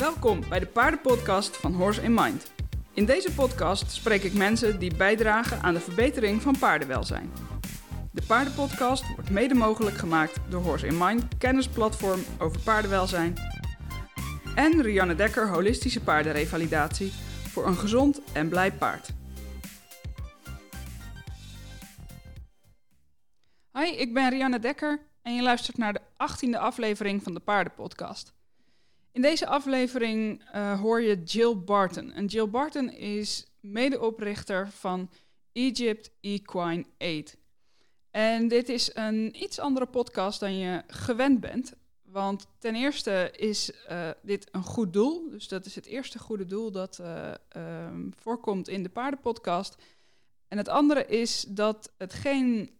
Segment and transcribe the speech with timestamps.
[0.00, 2.52] Welkom bij de paardenpodcast van Horse in Mind.
[2.94, 7.32] In deze podcast spreek ik mensen die bijdragen aan de verbetering van paardenwelzijn.
[8.12, 13.34] De paardenpodcast wordt mede mogelijk gemaakt door Horse in Mind, kennisplatform over paardenwelzijn.
[14.54, 17.12] En Rianne Dekker, holistische paardenrevalidatie
[17.48, 19.10] voor een gezond en blij paard.
[23.72, 28.38] Hi, ik ben Rianne Dekker en je luistert naar de 18e aflevering van de Paardenpodcast.
[29.12, 32.12] In deze aflevering uh, hoor je Jill Barton.
[32.12, 35.10] En Jill Barton is medeoprichter van
[35.52, 37.36] Egypt Equine Aid.
[38.10, 41.74] En dit is een iets andere podcast dan je gewend bent.
[42.02, 45.30] Want ten eerste is uh, dit een goed doel.
[45.30, 49.76] Dus dat is het eerste goede doel dat uh, um, voorkomt in de paardenpodcast.
[50.48, 52.78] En het andere is dat het geen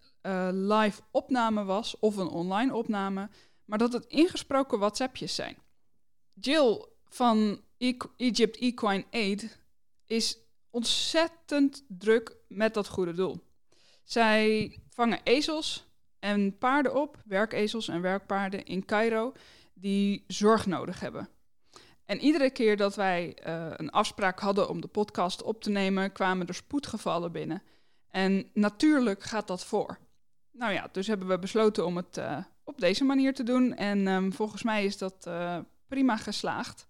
[0.52, 3.28] live opname was of een online opname,
[3.64, 5.56] maar dat het ingesproken WhatsAppjes zijn.
[6.40, 7.60] Jill van
[8.16, 9.58] Egypt Equine Aid
[10.06, 10.38] is
[10.70, 13.40] ontzettend druk met dat goede doel.
[14.04, 19.32] Zij vangen ezels en paarden op, werkezels en werkpaarden in Cairo,
[19.74, 21.28] die zorg nodig hebben.
[22.04, 26.12] En iedere keer dat wij uh, een afspraak hadden om de podcast op te nemen,
[26.12, 27.62] kwamen er spoedgevallen binnen.
[28.08, 29.98] En natuurlijk gaat dat voor.
[30.52, 33.74] Nou ja, dus hebben we besloten om het uh, op deze manier te doen.
[33.74, 35.58] En um, volgens mij is dat uh,
[35.90, 36.88] prima geslaagd.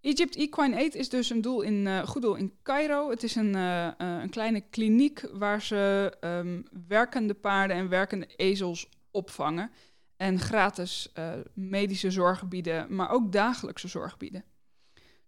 [0.00, 3.10] Egypt Equine Aid is dus een doel in, uh, goed doel in Cairo.
[3.10, 8.26] Het is een, uh, uh, een kleine kliniek waar ze um, werkende paarden en werkende
[8.36, 9.70] ezels opvangen.
[10.16, 11.12] En gratis
[11.52, 14.44] medische zorg bieden, maar ook dagelijkse zorg bieden.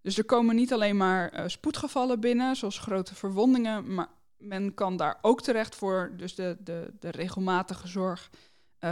[0.03, 5.19] Dus er komen niet alleen maar spoedgevallen binnen, zoals grote verwondingen, maar men kan daar
[5.23, 8.31] ook terecht voor dus de, de, de regelmatige zorg,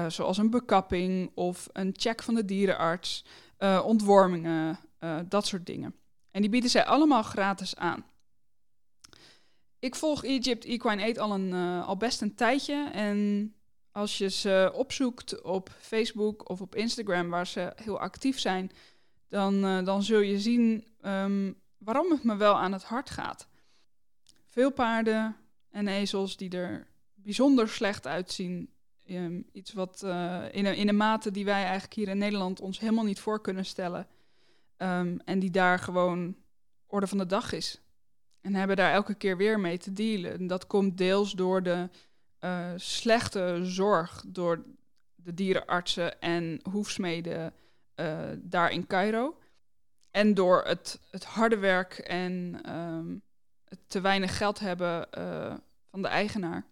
[0.09, 3.25] zoals een bekapping of een check van de dierenarts
[3.59, 5.95] uh, ontwormingen, uh, dat soort dingen.
[6.31, 8.05] En die bieden zij allemaal gratis aan.
[9.79, 12.91] Ik volg Egypt Equine Aid al, een, uh, al best een tijdje.
[12.93, 13.55] En
[13.91, 18.71] als je ze opzoekt op Facebook of op Instagram, waar ze heel actief zijn,
[19.29, 23.49] dan, dan zul je zien um, waarom het me wel aan het hart gaat.
[24.47, 25.37] Veel paarden
[25.71, 28.71] en ezels die er bijzonder slecht uitzien,
[29.11, 32.61] Um, iets wat uh, in, een, in een mate die wij eigenlijk hier in Nederland
[32.61, 34.07] ons helemaal niet voor kunnen stellen.
[34.77, 36.37] Um, en die daar gewoon
[36.87, 37.81] orde van de dag is.
[38.41, 40.39] En hebben daar elke keer weer mee te dealen.
[40.39, 41.89] En dat komt deels door de
[42.41, 44.65] uh, slechte zorg door
[45.15, 47.55] de dierenartsen en hoefsmeden
[47.97, 49.39] uh, daar in Cairo.
[50.11, 53.23] En door het, het harde werk en um,
[53.65, 55.09] het te weinig geld hebben
[55.91, 56.67] van de eigenaar.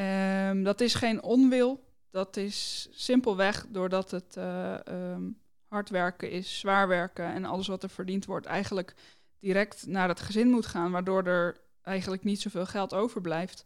[0.00, 1.84] Um, dat is geen onwil.
[2.10, 5.38] Dat is simpelweg doordat het uh, um,
[5.68, 8.94] hard werken is, zwaar werken en alles wat er verdiend wordt eigenlijk
[9.38, 13.64] direct naar het gezin moet gaan, waardoor er eigenlijk niet zoveel geld overblijft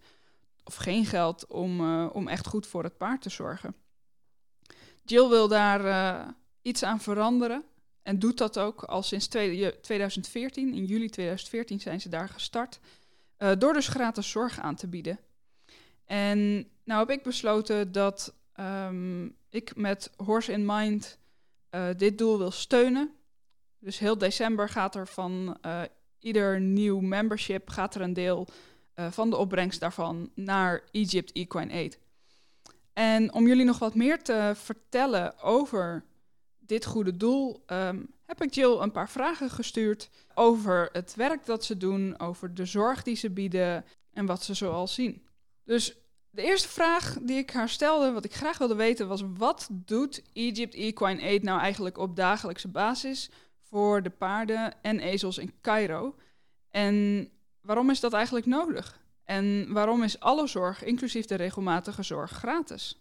[0.65, 3.75] of geen geld om, uh, om echt goed voor het paard te zorgen.
[5.05, 6.29] Jill wil daar uh,
[6.63, 7.65] iets aan veranderen
[8.03, 10.75] en doet dat ook al sinds 2014.
[10.75, 12.81] In juli 2014 zijn ze daar gestart.
[13.59, 15.19] Door dus gratis zorg aan te bieden.
[16.05, 21.19] En nou heb ik besloten dat um, ik met Horse in Mind
[21.75, 23.13] uh, dit doel wil steunen.
[23.79, 25.83] Dus heel december gaat er van uh,
[26.19, 28.49] ieder nieuw membership gaat er een deel
[28.95, 31.99] uh, van de opbrengst daarvan naar Egypt Equine Aid.
[32.93, 36.05] En om jullie nog wat meer te vertellen over
[36.59, 41.65] dit goede doel, um, heb ik Jill een paar vragen gestuurd over het werk dat
[41.65, 45.27] ze doen, over de zorg die ze bieden en wat ze zoal zien.
[45.65, 45.97] Dus
[46.31, 50.23] de eerste vraag die ik haar stelde, wat ik graag wilde weten, was: wat doet
[50.33, 53.31] Egypt Equine Aid nou eigenlijk op dagelijkse basis
[53.63, 56.15] voor de paarden en ezels in Cairo?
[56.71, 57.29] En
[57.61, 59.03] waarom is dat eigenlijk nodig?
[59.25, 62.99] En waarom is alle zorg, inclusief de regelmatige zorg, gratis?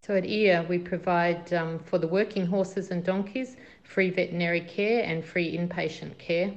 [0.00, 5.14] So at EAR we provide um, for the working horses and donkeys free veterinary care
[5.14, 6.52] and free inpatient care.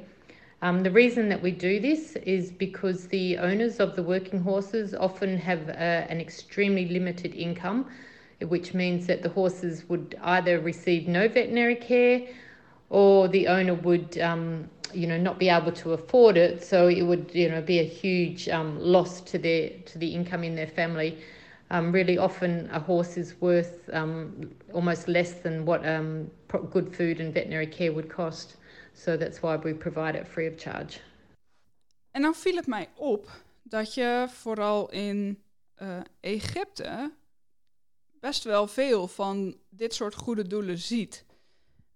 [0.62, 4.94] Um, the reason that we do this is because the owners of the working horses
[4.94, 7.88] often have uh, an extremely limited income,
[8.42, 12.22] which means that the horses would either receive no veterinary care
[12.90, 16.62] or the owner would um, you know not be able to afford it.
[16.64, 20.44] So it would you know be a huge um, loss to their to the income
[20.44, 21.18] in their family.
[21.72, 26.32] Um, really often a horse is worth um, almost less than what um,
[26.72, 28.58] good food and veterinary care would cost
[28.94, 31.00] So that's why we provide it free of charge.
[32.12, 33.32] En dan viel het mij op
[33.64, 35.44] dat je vooral in
[35.82, 37.12] uh, Egypte
[38.20, 41.26] best wel veel van dit soort goede doelen ziet.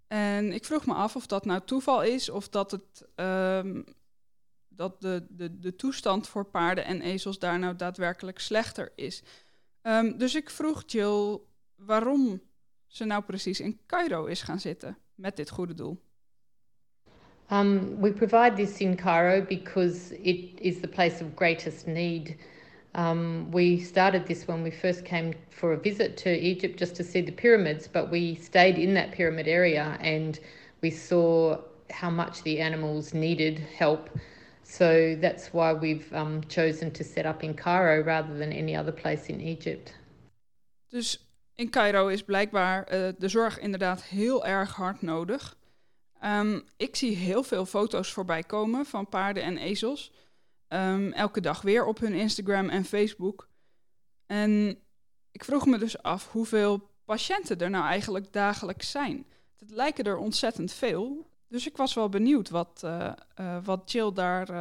[0.08, 3.82] En ik vroeg me af of dat nou toeval is of dat, het, ehm,
[4.68, 9.24] dat de, de, de toestand voor paarden en ezels daar nou daadwerkelijk slechter is.
[9.82, 11.40] Um, dus ik vroeg Jill
[11.76, 12.42] waarom
[12.88, 16.02] ze nou precies in Cairo is gaan zitten met dit goede doel.
[17.50, 22.38] Um, we provide this in Cairo because it is the place of greatest need.
[22.96, 27.04] Um, we started this when we first came for a visit to Egypt just to
[27.04, 30.40] see the pyramids, but we stayed in that pyramid area and
[30.82, 31.58] we saw
[31.90, 34.10] how much the animals needed help.
[34.64, 38.92] So that's why we've um, chosen to set up in Cairo rather than any other
[38.92, 39.94] place in Egypt.
[40.90, 41.18] Dus
[41.56, 45.56] in Cairo is blijkbaar uh, de zorg inderdaad heel erg hard nodig.
[46.26, 50.12] Um, ik zie heel veel foto's voorbij komen van paarden en ezels.
[50.68, 53.50] Um, elke dag weer op hun Instagram en Facebook.
[54.26, 54.78] En
[55.32, 59.26] ik vroeg me dus af hoeveel patiënten er nou eigenlijk dagelijks zijn.
[59.60, 61.28] Het lijken er ontzettend veel.
[61.48, 64.56] Dus ik was wel benieuwd wat, uh, uh, wat Jill daar, uh,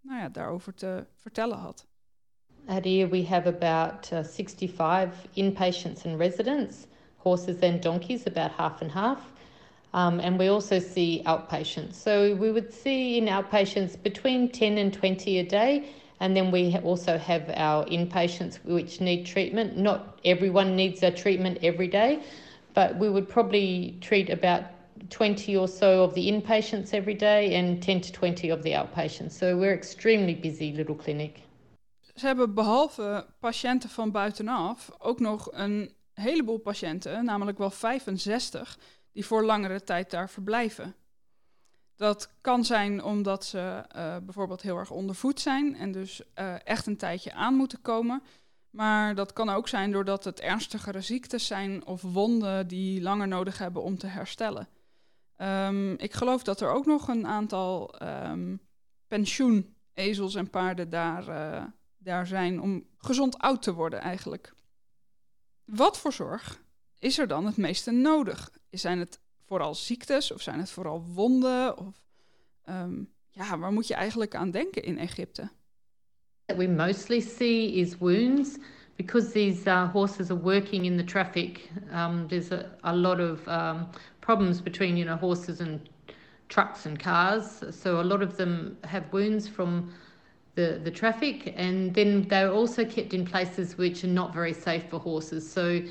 [0.00, 1.86] nou ja, daarover te vertellen had.
[2.66, 6.76] At we have about 65 inpatients and residents,
[7.16, 9.34] horses and donkeys, about half and half.
[9.96, 11.94] Um, and we also see outpatients.
[11.94, 15.88] So we would see in outpatients between 10 and 20 a day.
[16.20, 19.78] And then we also have our inpatients which need treatment.
[19.78, 22.20] Not everyone needs a treatment every day,
[22.74, 24.64] but we would probably treat about
[25.08, 29.32] 20 or so of the inpatients every day and 10 to 20 of the outpatients.
[29.32, 31.40] So we're extremely busy little clinic.
[32.14, 38.78] Ze hebben behalve patiënten van buitenaf ook nog een heleboel patiënten, namelijk wel 65,
[39.16, 40.94] die voor langere tijd daar verblijven.
[41.94, 46.86] Dat kan zijn omdat ze uh, bijvoorbeeld heel erg ondervoed zijn en dus uh, echt
[46.86, 48.22] een tijdje aan moeten komen.
[48.70, 53.58] Maar dat kan ook zijn doordat het ernstigere ziektes zijn of wonden die langer nodig
[53.58, 54.68] hebben om te herstellen.
[55.36, 58.60] Um, ik geloof dat er ook nog een aantal um,
[59.06, 61.64] pensioenezels en paarden daar, uh,
[61.96, 64.54] daar zijn om gezond oud te worden eigenlijk.
[65.64, 66.64] Wat voor zorg
[66.98, 68.50] is er dan het meeste nodig?
[68.76, 71.78] Zijn het vooral ziektes of zijn het vooral wonden?
[71.78, 72.04] Of,
[72.68, 75.48] um, ja, waar moet je eigenlijk aan denken in Egypte?
[76.46, 78.58] What we mostly see is wounds
[78.96, 81.70] because these uh, horses are working in the traffic.
[81.92, 83.88] Um, there's a, a lot of um,
[84.20, 85.80] problems between you know horses and
[86.48, 87.62] trucks and cars.
[87.70, 89.92] So a lot of them have wounds from
[90.54, 94.84] the, the traffic, and then they're also kept in places which are not very safe
[94.88, 95.50] for horses.
[95.50, 95.82] So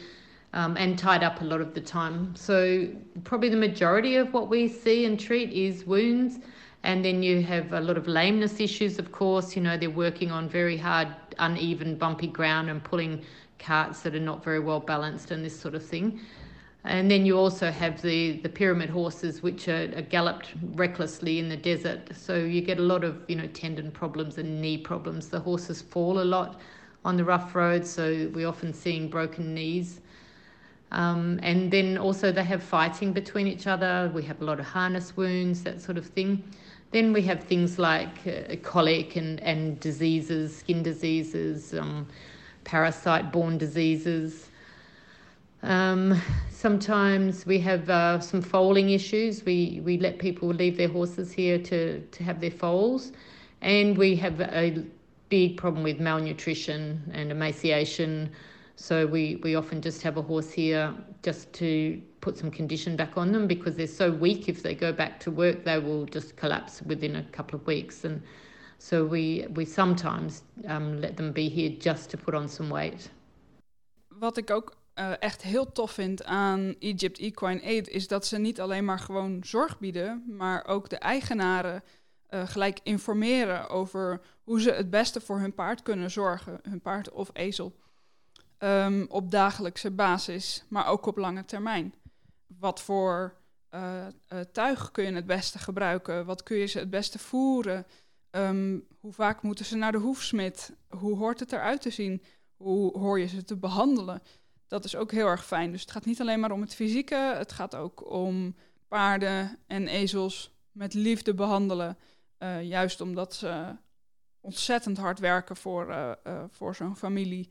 [0.56, 2.34] um, and tied up a lot of the time.
[2.36, 2.88] So,
[3.25, 6.40] probably the majority of what we see and treat is wounds.
[6.84, 9.56] And then you have a lot of lameness issues, of course.
[9.56, 11.10] You know, they're working on very hard,
[11.40, 13.24] uneven, bumpy ground and pulling
[13.60, 16.22] carts that are not very well balanced and this sort of thing.
[16.86, 21.50] And then you also have the, the pyramid horses, which are, are, galloped recklessly in
[21.50, 22.16] the desert.
[22.16, 25.30] So you get a lot of, you know, tendon problems and knee problems.
[25.30, 26.62] The horses fall a lot
[27.04, 30.01] on the rough roads, so we're often seeing broken knees.
[30.92, 34.12] Um, and then also they have fighting between each other.
[34.14, 36.44] We have a lot of harness wounds, that sort of thing.
[36.92, 42.08] Then we have things like uh, colic and, and diseases, skin diseases, um,
[42.64, 44.50] parasite borne diseases.
[45.63, 49.44] Um, sometimes we have uh, some foaling issues.
[49.44, 53.12] We, we let people leave their horses here to, to have their foals.
[53.62, 54.84] And we have a
[55.30, 58.30] big problem with malnutrition and emaciation.
[58.75, 63.17] So we, we often just have a horse here just to put some condition back
[63.17, 64.48] on them because they're so weak.
[64.48, 68.03] If they go back to work, they will just collapse within a couple of weeks.
[68.03, 68.22] And
[68.77, 73.10] so we, we sometimes um, let them be here just to put on some weight.
[74.08, 78.38] Wat ik ook uh, echt heel tof vind aan Egypt Equine Aid is dat ze
[78.38, 81.84] niet alleen maar gewoon zorg bieden, maar ook de eigenaren
[82.29, 87.12] uh, gelijk informeren over hoe ze het beste voor hun paard kunnen zorgen, hun paard
[87.12, 87.75] of ezel.
[88.60, 91.94] Um, op dagelijkse basis, maar ook op lange termijn.
[92.48, 93.36] Wat voor
[93.72, 96.26] uh, uh, tuig kun je het beste gebruiken?
[96.26, 97.86] Wat kun je ze het beste voeren?
[98.32, 100.74] Um, hoe vaak moeten ze naar de hoefsmid?
[100.90, 102.24] Hoe hoort het eruit te zien?
[102.56, 104.22] Hoe hoor je ze te behandelen?
[104.68, 105.72] Dat is ook heel erg fijn.
[105.72, 108.56] Dus het gaat niet alleen maar om het fysieke, het gaat ook om
[108.88, 111.98] paarden en ezels met liefde behandelen.
[112.40, 113.76] Uh, juist omdat ze
[114.40, 116.18] ontzettend hard werken voor,
[116.50, 117.50] voor zo'n familie.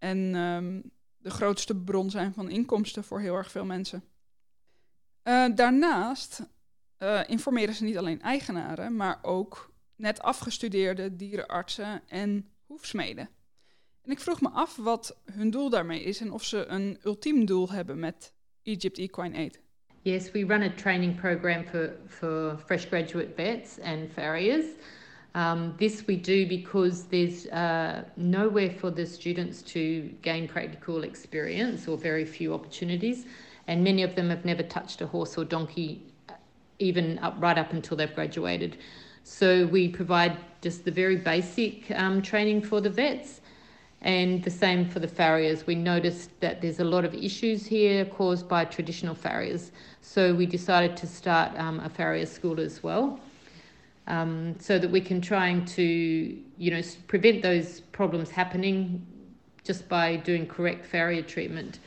[0.00, 4.04] En um, de grootste bron zijn van inkomsten voor heel erg veel mensen.
[5.24, 6.42] Uh, daarnaast
[6.98, 13.28] uh, informeren ze niet alleen eigenaren, maar ook net afgestudeerde dierenartsen en hoefsmeden.
[14.02, 17.44] En ik vroeg me af wat hun doel daarmee is en of ze een ultiem
[17.44, 19.60] doel hebben met Egypt Equine Aid.
[20.02, 24.64] Yes, we run a training program for, for fresh graduate vets and farriers.
[25.34, 31.86] Um, this we do because there's uh, nowhere for the students to gain practical experience
[31.86, 33.26] or very few opportunities,
[33.68, 36.02] and many of them have never touched a horse or donkey
[36.80, 38.78] even up right up until they've graduated.
[39.22, 43.40] So we provide just the very basic um, training for the vets
[44.02, 45.66] and the same for the farriers.
[45.66, 49.72] We noticed that there's a lot of issues here caused by traditional farriers.
[50.00, 53.20] So we decided to start um, a farrier school as well.
[54.06, 59.06] Um, so that we can trying to, you know, prevent those problems happening
[59.62, 61.78] just by doing correct farrier treatment.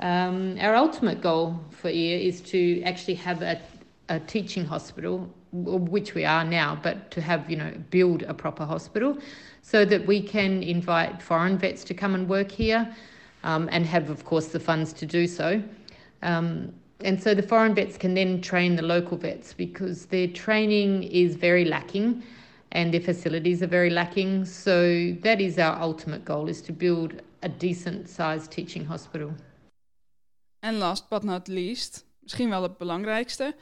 [0.00, 3.60] Um, our ultimate goal for EAR is to actually have a,
[4.08, 8.64] a teaching hospital, which we are now, but to have, you know, build a proper
[8.64, 9.18] hospital
[9.62, 12.94] so that we can invite foreign vets to come and work here
[13.42, 15.62] um, and have, of course, the funds to do so.
[16.22, 16.72] Um,
[17.04, 21.36] and so the foreign vets can then train the local vets because their training is
[21.36, 22.22] very lacking
[22.72, 24.44] and their facilities are very lacking.
[24.44, 29.32] So that is our ultimate goal is to build a decent sized teaching hospital.
[30.60, 33.54] En last but not least, misschien wel het belangrijkste,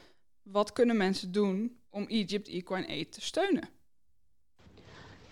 [0.43, 3.69] wat kunnen mensen doen om Egypt Equine Aid te steunen?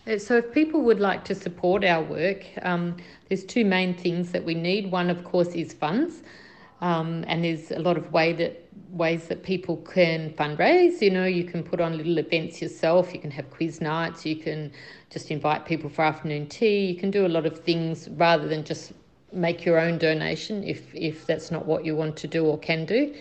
[0.07, 2.95] Uh, so, if people would like to support our work, um,
[3.27, 4.91] there's two main things that we need.
[4.91, 6.21] One, of course, is funds,
[6.85, 8.61] um, and there's a lot of way that
[8.91, 11.01] ways that people can fundraise.
[11.01, 13.11] You know, you can put on little events yourself.
[13.11, 14.23] You can have quiz nights.
[14.23, 14.71] You can
[15.09, 16.85] just invite people for afternoon tea.
[16.85, 18.93] You can do a lot of things rather than just
[19.33, 22.85] make your own donation if if that's not what you want to do or can
[22.85, 23.15] do.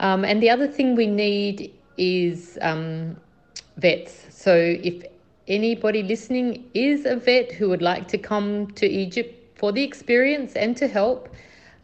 [0.00, 3.18] Um, and the other thing we need is um,
[3.76, 4.26] vets.
[4.30, 5.04] So if
[5.46, 10.54] anybody listening is a vet who would like to come to Egypt for the experience
[10.54, 11.28] and to help,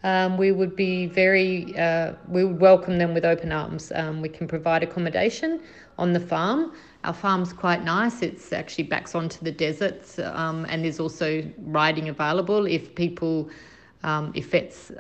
[0.03, 3.93] um, we would be very, uh, we would welcome them with open arms.
[3.95, 5.61] Um, we can provide accommodation
[5.99, 6.73] on the farm.
[7.05, 8.23] Our farm's quite nice.
[8.23, 13.51] It's actually backs onto the deserts, um, and there's also riding available if people,
[14.03, 14.93] um, if vets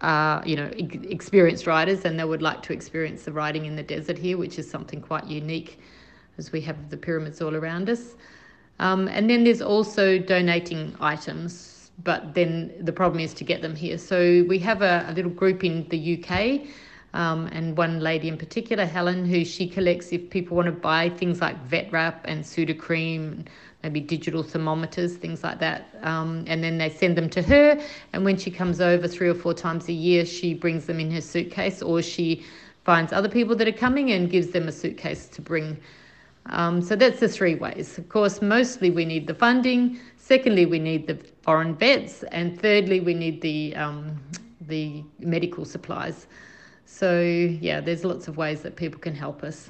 [0.00, 3.82] are, you know, experienced riders and they would like to experience the riding in the
[3.82, 5.78] desert here, which is something quite unique
[6.38, 8.14] as we have the pyramids all around us.
[8.78, 11.52] Um, and then there's also donating items,
[12.02, 13.98] but then the problem is to get them here.
[13.98, 16.68] So we have a, a little group in the UK.
[17.14, 21.08] Um, and one lady in particular, Helen, who she collects if people want to buy
[21.08, 23.46] things like vet wrap and Sudocrem,
[23.82, 25.96] maybe digital thermometers, things like that.
[26.02, 27.80] Um, and then they send them to her.
[28.12, 31.10] And when she comes over three or four times a year, she brings them in
[31.12, 32.44] her suitcase or she
[32.84, 35.78] finds other people that are coming and gives them a suitcase to bring
[36.50, 37.98] um, so that's the three ways.
[37.98, 39.98] Of course, mostly we need the funding.
[40.16, 44.20] Secondly, we need the foreign vets, and thirdly, we need the um,
[44.68, 46.26] the medical supplies.
[46.84, 47.20] So
[47.60, 49.68] yeah, there's lots of ways that people can help us.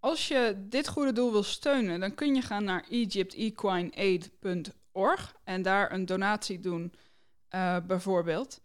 [0.00, 5.92] Als je dit goede doel wil steunen, dan kun je gaan naar egyptequineaid.org en daar
[5.92, 6.92] een donatie doen,
[7.54, 8.60] uh, bijvoorbeeld.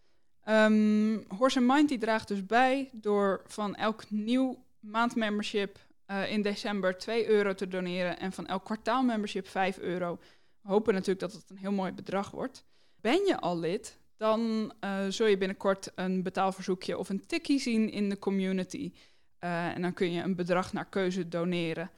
[0.49, 6.97] Um, Horse Mind die draagt dus bij door van elk nieuw maandmembership uh, in december
[6.97, 10.19] 2 euro te doneren en van elk kwartaal membership 5 euro.
[10.61, 12.65] We hopen natuurlijk dat het een heel mooi bedrag wordt.
[13.01, 17.91] Ben je al lid, dan uh, zul je binnenkort een betaalverzoekje of een tikkie zien
[17.91, 18.91] in de community.
[19.39, 21.91] Uh, en dan kun je een bedrag naar keuze doneren.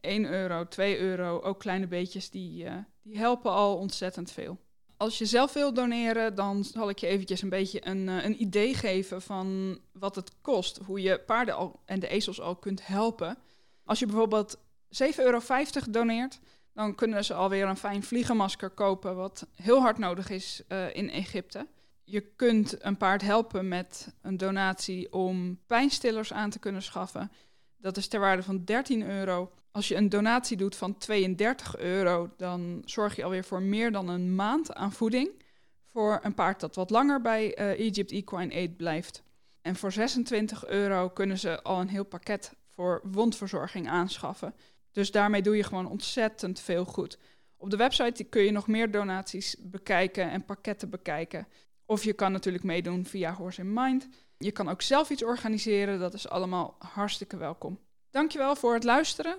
[0.00, 2.68] 1 euro, 2 euro, ook kleine beetjes, die,
[3.02, 4.58] die helpen al ontzettend veel.
[4.96, 8.74] Als je zelf wil doneren, dan zal ik je eventjes een beetje een, een idee
[8.74, 10.80] geven van wat het kost.
[10.86, 13.38] Hoe je paarden en de ezels al kunt helpen.
[13.84, 14.60] Als je bijvoorbeeld 7,50
[15.16, 15.40] euro
[15.90, 16.40] doneert,
[16.72, 21.10] dan kunnen ze alweer een fijn vliegenmasker kopen, wat heel hard nodig is uh, in
[21.10, 21.66] Egypte.
[22.04, 27.32] Je kunt een paard helpen met een donatie om pijnstillers aan te kunnen schaffen.
[27.76, 29.52] Dat is ter waarde van 13 euro.
[29.76, 34.08] Als je een donatie doet van 32 euro, dan zorg je alweer voor meer dan
[34.08, 35.30] een maand aan voeding.
[35.84, 39.22] Voor een paard dat wat langer bij uh, Egypt Equine Aid blijft.
[39.60, 44.54] En voor 26 euro kunnen ze al een heel pakket voor wondverzorging aanschaffen.
[44.92, 47.18] Dus daarmee doe je gewoon ontzettend veel goed.
[47.56, 51.48] Op de website kun je nog meer donaties bekijken en pakketten bekijken.
[51.86, 54.08] Of je kan natuurlijk meedoen via Horse in Mind.
[54.38, 57.78] Je kan ook zelf iets organiseren, dat is allemaal hartstikke welkom.
[58.10, 59.38] Dankjewel voor het luisteren